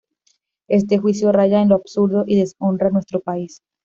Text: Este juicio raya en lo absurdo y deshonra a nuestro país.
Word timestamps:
Este 0.67 0.97
juicio 0.97 1.31
raya 1.31 1.61
en 1.61 1.69
lo 1.69 1.75
absurdo 1.75 2.23
y 2.25 2.35
deshonra 2.39 2.87
a 2.87 2.89
nuestro 2.89 3.19
país. 3.19 3.61